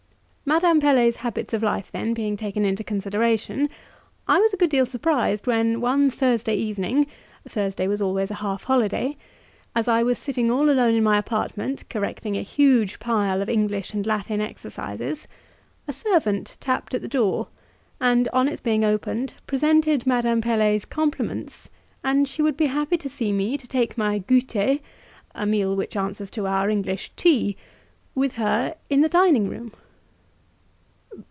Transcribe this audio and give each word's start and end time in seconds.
Madame 0.43 0.81
Pelet's 0.81 1.15
habits 1.15 1.53
of 1.53 1.63
life, 1.63 1.89
then, 1.93 2.13
being 2.13 2.35
taken 2.35 2.65
into 2.65 2.83
consideration, 2.83 3.69
I 4.27 4.37
was 4.37 4.51
a 4.51 4.57
good 4.57 4.69
deal 4.69 4.85
surprised 4.85 5.47
when, 5.47 5.79
one 5.79 6.09
Thursday 6.09 6.55
evening 6.55 7.07
(Thursday 7.47 7.87
was 7.87 8.01
always 8.01 8.29
a 8.29 8.33
half 8.43 8.63
holiday), 8.65 9.15
as 9.73 9.87
I 9.87 10.03
was 10.03 10.19
sitting 10.19 10.51
all 10.51 10.69
alone 10.69 10.93
in 10.93 11.03
my 11.05 11.17
apartment, 11.17 11.85
correcting 11.89 12.35
a 12.35 12.41
huge 12.41 12.99
pile 12.99 13.41
of 13.41 13.47
English 13.47 13.93
and 13.93 14.05
Latin 14.05 14.41
exercises, 14.41 15.25
a 15.87 15.93
servant 15.93 16.57
tapped 16.59 16.93
at 16.93 17.01
the 17.01 17.07
door, 17.07 17.47
and, 18.01 18.27
on 18.33 18.49
its 18.49 18.59
being 18.59 18.83
opened, 18.83 19.33
presented 19.47 20.05
Madame 20.05 20.41
Pelet's 20.41 20.83
compliments, 20.83 21.69
and 22.03 22.27
she 22.27 22.41
would 22.41 22.57
be 22.57 22.65
happy 22.65 22.97
to 22.97 23.07
see 23.07 23.31
me 23.31 23.57
to 23.57 23.67
take 23.69 23.97
my 23.97 24.17
"gouter" 24.19 24.79
(a 25.33 25.45
meal 25.45 25.77
which 25.77 25.95
answers 25.95 26.29
to 26.31 26.45
our 26.45 26.69
English 26.69 27.09
"tea") 27.15 27.55
with 28.13 28.35
her 28.35 28.75
in 28.89 28.99
the 28.99 29.07
dining 29.07 29.47
room. 29.47 29.71